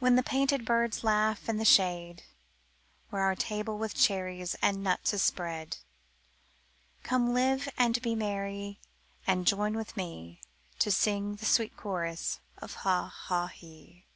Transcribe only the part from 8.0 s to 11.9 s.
be merry and join with me To sing the sweet